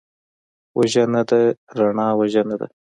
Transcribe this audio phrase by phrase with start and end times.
[0.77, 1.31] وژنه د
[1.77, 2.67] رڼا وژنه ده